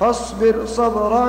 [0.00, 1.26] فاصبر صبرا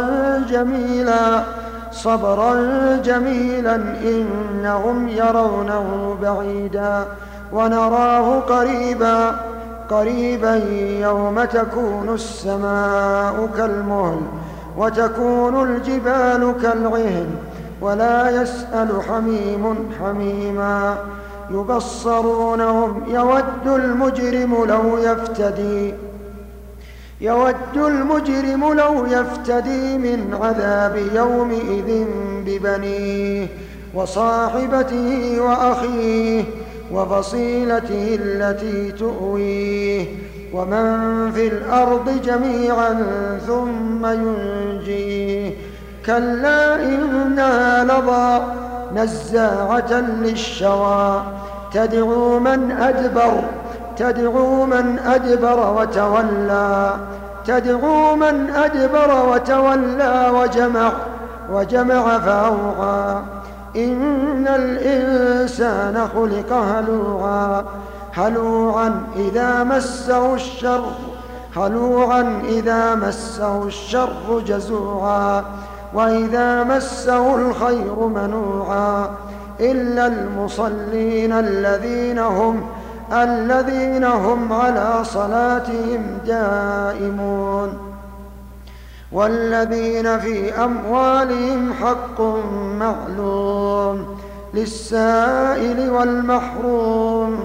[0.50, 1.44] جميلا
[1.92, 2.56] صبرا
[2.96, 7.06] جميلا إنهم يرونه بعيدا
[7.54, 9.36] ونراه قريبا
[9.90, 10.56] قريبا
[11.00, 14.22] يوم تكون السماء كالمهل
[14.78, 17.30] وتكون الجبال كالعهن
[17.82, 20.96] ولا يسأل حميم حميما.
[21.52, 25.94] يبصرونهم يود المجرم لو يفتدي.
[27.22, 32.06] يود المجرم لو يفتدي من عذاب يومئذ
[32.46, 33.48] ببنيه
[33.94, 36.44] وصاحبته وأخيه
[36.94, 40.06] وفصيلته التي تؤويه
[40.54, 42.98] ومن في الأرض جميعا
[43.48, 45.52] ثم ينجيه
[46.06, 48.42] كلا إنها لظى
[48.96, 51.24] نزاعة للشوى
[51.74, 53.42] تدعو من أدبر
[53.98, 56.96] تدعو من أدبر وتولى
[57.46, 60.92] تدعو من أدبر وتولى وجمع
[61.52, 63.22] وجمع فأوعى
[63.76, 67.66] إن الإنسان خلق هلوعا
[68.14, 70.86] هلوعا إذا مسه الشر
[71.58, 75.44] هلوعا إذا مسه الشر جزوعا.
[75.94, 79.10] وإذا مسه الخير منوعا.
[79.60, 82.64] إلا المصلين الذين هم
[83.12, 87.92] الذين هم على صلاتهم دائمون
[89.12, 92.22] والذين في أموالهم حق
[92.80, 94.18] معلوم
[94.54, 97.40] للسائل والمحروم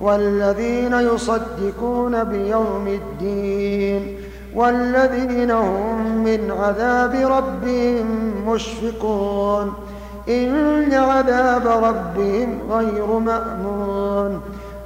[0.00, 4.16] والذين يصدقون بيوم الدين
[4.54, 9.72] والذين هم من عذاب ربهم مشفقون
[10.28, 14.40] إن عذاب ربهم غير مأمون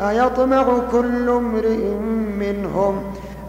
[0.00, 1.94] أيطمع كل امرئ
[2.40, 3.02] منهم؟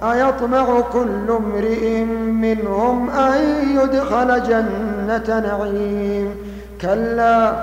[0.03, 3.41] أيطمع كل امرئ منهم أن
[3.75, 6.35] يدخل جنة نعيم؟
[6.81, 7.53] كلا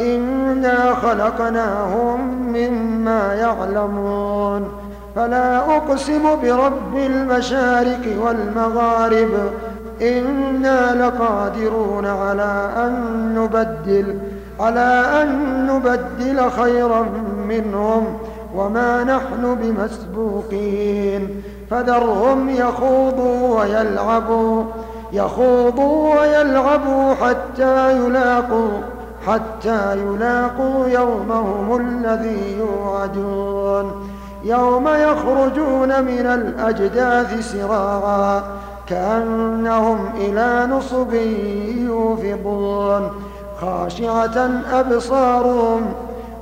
[0.00, 2.20] إنا خلقناهم
[2.52, 4.68] مما يعلمون.
[5.16, 9.30] فلا أقسم برب المشارق والمغارب.
[10.02, 12.94] إنا لقادرون على أن
[13.34, 14.18] نبدل
[14.60, 17.06] على أن نبدل خيرا
[17.48, 18.18] منهم.
[18.56, 24.64] وما نحن بمسبوقين فذرهم يخوضوا ويلعبوا
[25.12, 28.80] يخوضوا ويلعبوا حتى يلاقوا
[29.26, 34.08] حتى يلاقوا يومهم الذي يوعدون.
[34.44, 38.42] يوم يخرجون من الأجداث سراعا
[38.88, 41.14] كأنهم إلى نصب
[41.76, 43.10] يوفضون
[43.60, 45.94] خاشعة أبصارهم